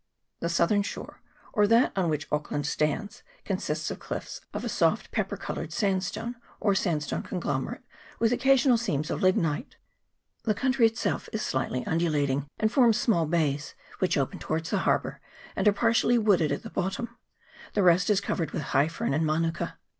[0.39, 1.21] The southern shore,
[1.53, 6.37] or that on which Auckland stands, consists of cliffs of a soft pepper coloured sandstone,
[6.59, 7.83] or sandstone conglomerate,
[8.17, 9.75] with occa sional seams of lignite.
[10.43, 11.43] The country itself is CHAP.
[11.43, 11.51] XX.] AUCKLAND.
[11.85, 11.87] 279 slightly
[12.17, 15.21] undulating, and forms small bays, which open towards the harbour,
[15.55, 17.15] and are partially wooded at the bottom.
[17.75, 19.77] The rest is covered with high fern and manuka.